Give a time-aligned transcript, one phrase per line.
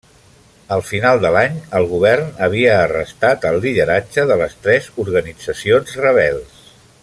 [0.75, 6.61] Al final de l'any, el govern havia arrestat el lideratge de les tres organitzacions rebels.